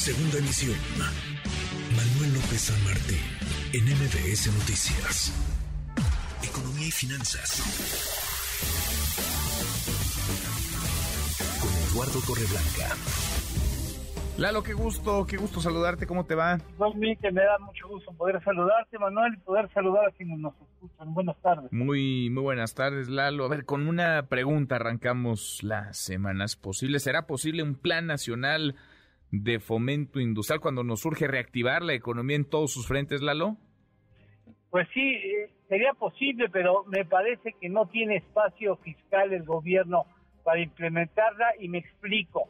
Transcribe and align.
Segunda 0.00 0.38
emisión. 0.38 0.78
Manuel 1.94 2.32
López 2.32 2.72
San 2.72 2.84
Martín, 2.84 3.20
en 3.74 3.84
MBS 3.84 4.48
Noticias. 4.48 5.28
Economía 6.42 6.88
y 6.88 6.90
finanzas. 6.90 7.60
Con 11.60 11.70
Eduardo 11.92 12.18
Torreblanca. 12.26 12.96
Lalo, 14.38 14.62
qué 14.62 14.72
gusto, 14.72 15.26
qué 15.26 15.36
gusto 15.36 15.60
saludarte, 15.60 16.06
¿cómo 16.06 16.24
te 16.24 16.34
va? 16.34 16.56
Igualmente 16.76 17.30
me 17.30 17.42
da 17.42 17.58
mucho 17.58 17.86
gusto 17.86 18.10
poder 18.14 18.42
saludarte, 18.42 18.98
Manuel, 18.98 19.34
y 19.34 19.40
poder 19.40 19.70
saludar 19.74 20.08
a 20.08 20.12
quienes 20.12 20.38
nos 20.38 20.54
escuchan. 20.62 21.12
Buenas 21.12 21.36
tardes. 21.42 21.70
Muy, 21.72 22.30
muy 22.30 22.42
buenas 22.42 22.72
tardes, 22.72 23.10
Lalo. 23.10 23.44
A 23.44 23.48
ver, 23.48 23.66
con 23.66 23.86
una 23.86 24.28
pregunta 24.28 24.76
arrancamos 24.76 25.62
las 25.62 25.98
semanas 25.98 26.56
posibles. 26.56 27.02
¿Será 27.02 27.26
posible 27.26 27.62
un 27.62 27.74
plan 27.74 28.06
nacional 28.06 28.76
de 29.32 29.60
fomento 29.60 30.20
industrial 30.20 30.60
cuando 30.60 30.82
nos 30.82 31.00
surge 31.00 31.28
reactivar 31.28 31.82
la 31.82 31.94
economía 31.94 32.36
en 32.36 32.48
todos 32.48 32.72
sus 32.72 32.86
frentes, 32.86 33.22
Lalo? 33.22 33.56
Pues 34.70 34.88
sí, 34.92 35.00
eh, 35.00 35.50
sería 35.68 35.94
posible, 35.94 36.48
pero 36.48 36.84
me 36.84 37.04
parece 37.04 37.54
que 37.60 37.68
no 37.68 37.86
tiene 37.86 38.16
espacio 38.16 38.76
fiscal 38.76 39.32
el 39.32 39.44
gobierno 39.44 40.04
para 40.44 40.60
implementarla 40.60 41.54
y 41.58 41.68
me 41.68 41.78
explico. 41.78 42.48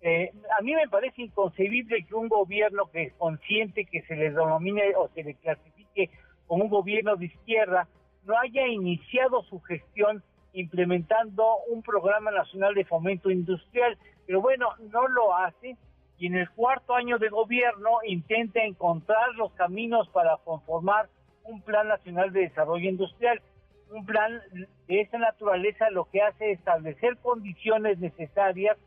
Eh, 0.00 0.32
a 0.58 0.62
mí 0.62 0.74
me 0.74 0.88
parece 0.88 1.22
inconcebible 1.22 2.04
que 2.04 2.14
un 2.14 2.28
gobierno 2.28 2.90
que 2.90 3.04
es 3.04 3.12
consciente 3.14 3.84
que 3.84 4.02
se 4.02 4.16
le 4.16 4.30
denomine 4.30 4.94
o 4.96 5.08
se 5.14 5.22
le 5.22 5.34
clasifique 5.34 6.10
como 6.46 6.64
un 6.64 6.70
gobierno 6.70 7.16
de 7.16 7.26
izquierda 7.26 7.88
no 8.24 8.38
haya 8.38 8.66
iniciado 8.66 9.42
su 9.44 9.60
gestión 9.60 10.22
implementando 10.52 11.44
un 11.70 11.82
programa 11.82 12.30
nacional 12.30 12.74
de 12.74 12.84
fomento 12.84 13.30
industrial, 13.30 13.96
pero 14.26 14.40
bueno, 14.40 14.68
no 14.92 15.08
lo 15.08 15.34
hace 15.34 15.76
y 16.22 16.26
en 16.26 16.36
el 16.36 16.48
cuarto 16.50 16.94
año 16.94 17.18
de 17.18 17.30
gobierno 17.30 17.98
intenta 18.06 18.62
encontrar 18.62 19.34
los 19.34 19.52
caminos 19.54 20.08
para 20.10 20.36
conformar 20.44 21.08
un 21.42 21.60
plan 21.62 21.88
nacional 21.88 22.32
de 22.32 22.42
desarrollo 22.42 22.88
industrial. 22.88 23.42
Un 23.90 24.06
plan 24.06 24.40
de 24.86 25.00
esta 25.00 25.18
naturaleza 25.18 25.90
lo 25.90 26.04
que 26.04 26.22
hace 26.22 26.52
es 26.52 26.60
establecer 26.60 27.16
condiciones 27.16 27.98
necesarias 27.98 28.78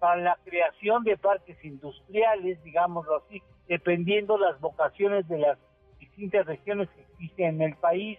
para 0.00 0.20
la 0.20 0.38
creación 0.44 1.02
de 1.02 1.16
parques 1.16 1.56
industriales, 1.64 2.62
digámoslo 2.62 3.22
así, 3.24 3.42
dependiendo 3.68 4.36
las 4.36 4.60
vocaciones 4.60 5.26
de 5.28 5.38
las 5.38 5.58
distintas 5.98 6.44
regiones 6.44 6.90
que 6.90 7.00
existen 7.00 7.54
en 7.54 7.62
el 7.70 7.76
país, 7.76 8.18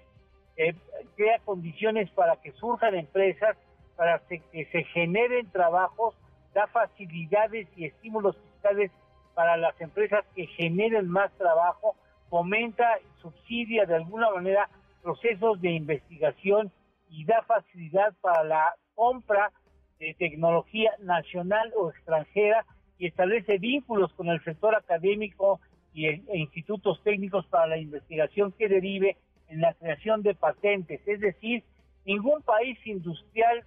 eh, 0.58 0.74
crea 1.16 1.38
condiciones 1.46 2.10
para 2.10 2.38
que 2.38 2.52
surjan 2.54 2.96
empresas, 2.96 3.56
para 3.96 4.18
que 4.28 4.42
se 4.72 4.84
generen 4.86 5.52
trabajos, 5.52 6.16
da 6.56 6.66
facilidades 6.66 7.68
y 7.76 7.86
estímulos 7.86 8.36
para 9.34 9.58
las 9.58 9.80
empresas 9.82 10.26
que 10.36 10.48
generen 10.48 11.10
más 11.10 11.32
trabajo, 11.38 11.96
fomenta 12.30 12.98
subsidia 13.22 13.86
de 13.86 13.96
alguna 13.96 14.30
manera 14.30 14.70
procesos 15.02 15.60
de 15.62 15.72
investigación 15.72 16.72
y 17.10 17.26
da 17.26 17.44
facilidad 17.44 18.14
para 18.22 18.44
la 18.44 18.76
compra 18.96 19.52
de 20.00 20.14
tecnología 20.16 20.92
nacional 21.00 21.72
o 21.78 21.90
extranjera 21.90 22.66
y 22.98 23.08
establece 23.08 23.58
vínculos 23.58 24.14
con 24.14 24.30
el 24.30 24.44
sector 24.44 24.76
académico 24.76 25.60
y 25.94 26.08
e 26.08 26.22
institutos 26.34 27.02
técnicos 27.04 27.46
para 27.48 27.68
la 27.68 27.78
investigación 27.78 28.52
que 28.54 28.68
derive 28.68 29.18
en 29.50 29.62
la 29.62 29.74
creación 29.74 30.24
de 30.24 30.34
patentes. 30.34 31.02
Es 31.06 31.20
decir, 31.20 31.64
ningún 32.06 32.42
país 32.42 32.80
industrial 32.86 33.64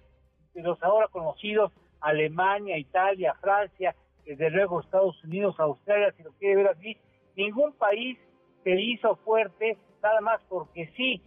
de 0.53 0.61
los 0.63 0.81
ahora 0.83 1.07
conocidos, 1.07 1.71
Alemania, 2.01 2.77
Italia, 2.77 3.35
Francia, 3.39 3.95
desde 4.27 4.49
luego 4.49 4.81
Estados 4.81 5.23
Unidos, 5.23 5.55
Australia, 5.57 6.13
si 6.17 6.23
lo 6.23 6.31
quiere 6.33 6.57
ver 6.57 6.67
así, 6.67 6.97
ningún 7.35 7.71
país 7.73 8.17
se 8.63 8.79
hizo 8.81 9.15
fuerte 9.17 9.77
nada 10.03 10.19
más 10.19 10.41
porque 10.49 10.91
sí, 10.97 11.21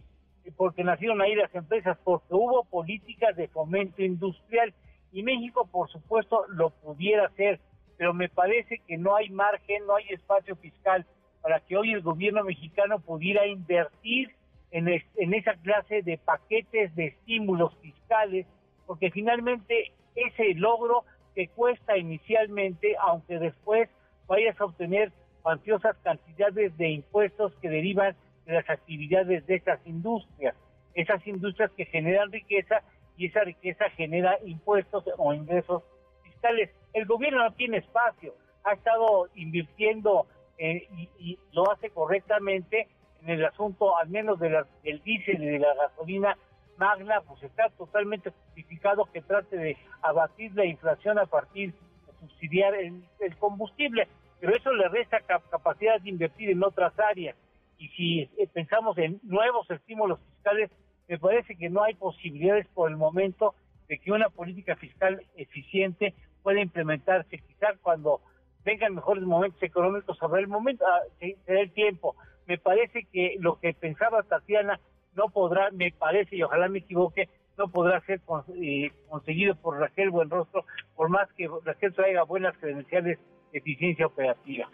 porque 0.55 0.83
nacieron 0.83 1.21
ahí 1.21 1.35
las 1.35 1.53
empresas, 1.55 1.97
porque 2.03 2.33
hubo 2.33 2.63
políticas 2.65 3.35
de 3.35 3.47
fomento 3.47 4.03
industrial 4.03 4.73
y 5.11 5.23
México, 5.23 5.67
por 5.71 5.89
supuesto, 5.89 6.45
lo 6.49 6.69
pudiera 6.69 7.25
hacer, 7.25 7.59
pero 7.97 8.13
me 8.13 8.29
parece 8.29 8.79
que 8.87 8.97
no 8.97 9.15
hay 9.15 9.29
margen, 9.29 9.85
no 9.87 9.95
hay 9.95 10.05
espacio 10.09 10.55
fiscal 10.55 11.05
para 11.41 11.59
que 11.59 11.75
hoy 11.75 11.93
el 11.93 12.01
gobierno 12.01 12.43
mexicano 12.43 12.99
pudiera 12.99 13.47
invertir 13.47 14.31
en, 14.69 14.87
en 14.87 15.33
esa 15.33 15.55
clase 15.55 16.03
de 16.03 16.17
paquetes 16.17 16.95
de 16.95 17.07
estímulos 17.07 17.75
fiscales, 17.81 18.45
porque 18.85 19.11
finalmente 19.11 19.91
ese 20.15 20.53
logro 20.53 21.03
que 21.35 21.47
cuesta 21.47 21.97
inicialmente, 21.97 22.95
aunque 22.99 23.39
después 23.39 23.89
vayas 24.27 24.59
a 24.59 24.65
obtener 24.65 25.11
cuantiosas 25.41 25.95
cantidades 26.03 26.75
de 26.77 26.89
impuestos 26.89 27.53
que 27.61 27.69
derivan 27.69 28.15
de 28.45 28.53
las 28.53 28.69
actividades 28.69 29.45
de 29.47 29.55
esas 29.55 29.79
industrias, 29.85 30.55
esas 30.93 31.25
industrias 31.25 31.71
que 31.71 31.85
generan 31.85 32.31
riqueza 32.31 32.81
y 33.17 33.27
esa 33.27 33.41
riqueza 33.41 33.89
genera 33.91 34.37
impuestos 34.45 35.03
o 35.17 35.33
ingresos 35.33 35.83
fiscales. 36.23 36.69
El 36.93 37.05
gobierno 37.05 37.43
no 37.43 37.53
tiene 37.53 37.77
espacio, 37.77 38.33
ha 38.63 38.73
estado 38.73 39.29
invirtiendo 39.35 40.27
eh, 40.57 40.87
y, 41.19 41.39
lo 41.53 41.71
hace 41.71 41.89
correctamente 41.89 42.87
en 43.23 43.29
el 43.29 43.45
asunto 43.45 43.97
al 43.97 44.09
menos 44.09 44.39
de 44.39 44.63
del 44.83 45.01
diésel 45.03 45.43
y 45.43 45.47
de 45.47 45.59
la 45.59 45.73
gasolina 45.75 46.37
Magna, 46.81 47.21
pues 47.21 47.43
está 47.43 47.69
totalmente 47.77 48.31
justificado 48.31 49.05
que 49.13 49.21
trate 49.21 49.55
de 49.55 49.77
abatir 50.01 50.51
la 50.55 50.65
inflación 50.65 51.19
a 51.19 51.27
partir 51.27 51.73
de 51.73 52.13
subsidiar 52.19 52.73
el, 52.73 53.03
combustible, 53.37 54.07
pero 54.39 54.55
eso 54.55 54.73
le 54.73 54.89
resta 54.89 55.19
capacidad 55.19 56.01
de 56.01 56.09
invertir 56.09 56.49
en 56.49 56.63
otras 56.63 56.97
áreas. 56.97 57.35
Y 57.77 57.87
si 57.89 58.21
eh, 58.21 58.49
pensamos 58.51 58.97
en 58.97 59.19
nuevos 59.21 59.69
estímulos 59.69 60.19
fiscales, 60.21 60.71
me 61.07 61.19
parece 61.19 61.55
que 61.55 61.69
no 61.69 61.83
hay 61.83 61.93
posibilidades 61.93 62.65
por 62.73 62.89
el 62.89 62.97
momento 62.97 63.53
de 63.87 63.99
que 63.99 64.11
una 64.11 64.29
política 64.29 64.75
fiscal 64.75 65.23
eficiente 65.35 66.15
pueda 66.41 66.61
implementarse. 66.61 67.37
Quizás 67.37 67.77
cuando 67.83 68.21
vengan 68.65 68.95
mejores 68.95 69.23
momentos 69.23 69.61
económicos 69.61 70.17
sobre 70.17 70.41
el 70.41 70.47
momento, 70.47 70.83
ah, 70.87 71.01
será 71.45 71.61
el 71.61 71.71
tiempo. 71.73 72.15
Me 72.47 72.57
parece 72.57 73.03
que 73.13 73.35
lo 73.39 73.59
que 73.59 73.71
pensaba 73.75 74.23
Tatiana 74.23 74.79
no 75.15 75.29
podrá, 75.29 75.71
me 75.71 75.91
parece, 75.91 76.35
y 76.35 76.43
ojalá 76.43 76.67
me 76.67 76.79
equivoque, 76.79 77.29
no 77.57 77.67
podrá 77.67 78.01
ser 78.01 78.21
eh, 78.55 78.91
conseguido 79.09 79.55
por 79.55 79.79
Raquel 79.79 80.09
Buenrostro, 80.09 80.65
por 80.95 81.09
más 81.09 81.31
que 81.33 81.49
Raquel 81.63 81.93
traiga 81.93 82.23
buenas 82.23 82.57
credenciales 82.57 83.19
de 83.51 83.59
eficiencia 83.59 84.05
operativa. 84.05 84.69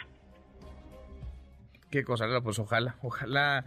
Qué 1.90 2.04
cosa, 2.04 2.26
pues 2.42 2.60
ojalá, 2.60 2.96
ojalá 3.02 3.66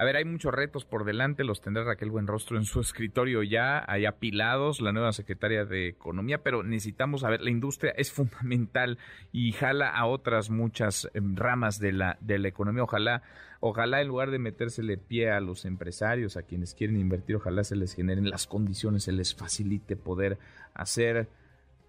a 0.00 0.04
ver, 0.06 0.16
hay 0.16 0.24
muchos 0.24 0.54
retos 0.54 0.86
por 0.86 1.04
delante, 1.04 1.44
los 1.44 1.60
tendrá 1.60 1.84
Raquel 1.84 2.10
Buenrostro 2.10 2.56
en 2.56 2.64
su 2.64 2.80
escritorio 2.80 3.42
ya, 3.42 3.84
hay 3.86 4.06
apilados, 4.06 4.80
la 4.80 4.92
nueva 4.92 5.12
secretaria 5.12 5.66
de 5.66 5.88
Economía, 5.88 6.42
pero 6.42 6.62
necesitamos, 6.62 7.22
a 7.22 7.28
ver, 7.28 7.42
la 7.42 7.50
industria 7.50 7.92
es 7.98 8.10
fundamental 8.10 8.96
y 9.30 9.52
jala 9.52 9.90
a 9.90 10.06
otras 10.06 10.48
muchas 10.48 11.10
em, 11.12 11.36
ramas 11.36 11.80
de 11.80 11.92
la, 11.92 12.16
de 12.22 12.38
la 12.38 12.48
economía. 12.48 12.82
Ojalá, 12.82 13.22
ojalá 13.60 14.00
en 14.00 14.08
lugar 14.08 14.30
de 14.30 14.38
metérsele 14.38 14.96
pie 14.96 15.32
a 15.32 15.40
los 15.40 15.66
empresarios, 15.66 16.38
a 16.38 16.44
quienes 16.44 16.72
quieren 16.72 16.98
invertir, 16.98 17.36
ojalá 17.36 17.62
se 17.62 17.76
les 17.76 17.92
generen 17.92 18.30
las 18.30 18.46
condiciones, 18.46 19.02
se 19.02 19.12
les 19.12 19.34
facilite 19.34 19.96
poder 19.96 20.38
hacer 20.72 21.28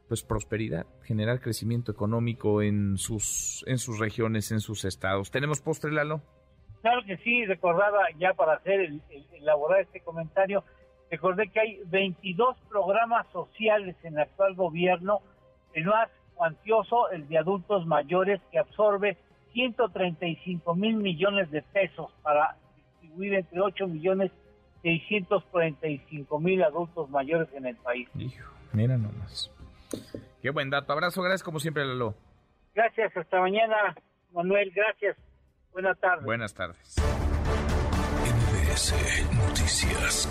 pues 0.09 0.21
prosperidad, 0.21 0.85
generar 1.03 1.39
crecimiento 1.39 1.93
económico 1.93 2.61
en 2.61 2.97
sus, 2.97 3.63
en 3.67 3.77
sus 3.77 3.99
regiones, 3.99 4.51
en 4.51 4.59
sus 4.59 4.83
estados. 4.83 5.31
¿Tenemos 5.31 5.61
postre, 5.61 5.93
Lalo? 5.93 6.21
Claro 6.81 7.03
que 7.05 7.17
sí, 7.17 7.45
recordaba 7.45 8.09
ya 8.17 8.33
para 8.33 8.53
hacer 8.53 8.81
el, 8.81 9.01
elaborar 9.33 9.81
este 9.81 10.01
comentario, 10.01 10.63
recordé 11.09 11.49
que 11.49 11.59
hay 11.59 11.81
22 11.85 12.57
programas 12.69 13.27
sociales 13.31 13.95
en 14.03 14.13
el 14.13 14.21
actual 14.21 14.55
gobierno, 14.55 15.19
el 15.73 15.85
más 15.85 16.09
cuantioso, 16.35 17.09
el 17.11 17.27
de 17.27 17.37
adultos 17.37 17.85
mayores, 17.85 18.41
que 18.51 18.57
absorbe 18.57 19.17
135 19.53 20.75
mil 20.75 20.95
millones 20.95 21.51
de 21.51 21.61
pesos 21.61 22.11
para 22.23 22.55
distribuir 22.99 23.35
entre 23.35 23.61
8 23.61 23.87
millones 23.87 24.31
645 24.81 26.39
mil 26.39 26.63
adultos 26.63 27.09
mayores 27.09 27.47
en 27.53 27.67
el 27.67 27.75
país. 27.75 28.09
Hijo, 28.15 28.51
mira 28.73 28.97
nomás. 28.97 29.51
Qué 30.41 30.49
buen 30.49 30.71
dato. 30.71 30.91
Abrazo, 30.93 31.21
gracias 31.21 31.43
como 31.43 31.59
siempre, 31.59 31.85
Lalo. 31.85 32.15
Gracias, 32.73 33.15
hasta 33.15 33.39
mañana, 33.39 33.95
Manuel, 34.31 34.71
gracias. 34.73 35.17
Buenas 35.73 35.99
tardes. 35.99 36.25
Buenas 36.25 36.53
tardes. 36.53 36.95
NBS 38.25 38.93
Noticias. 39.33 40.29